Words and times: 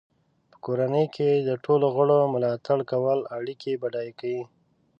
په 0.51 0.57
کورنۍ 0.65 1.05
کې 1.15 1.29
د 1.37 1.49
ټولو 1.65 1.85
غړو 1.95 2.19
ملاتړ 2.33 2.79
کول 2.91 3.19
اړیکې 3.37 3.79
بډای 3.81 4.09
کوي. 4.19 4.43